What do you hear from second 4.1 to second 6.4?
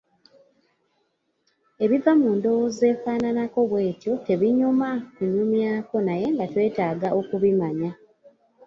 tebinyuma kunyumyako naye